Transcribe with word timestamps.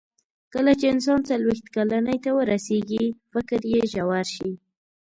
کله 0.53 0.71
چې 0.79 0.85
انسان 0.93 1.19
څلوېښت 1.29 1.65
کلنۍ 1.75 2.17
ته 2.25 2.29
ورسیږي، 2.37 3.05
فکر 3.31 3.59
یې 3.73 3.81
ژور 3.91 4.25
شي. 4.35 4.51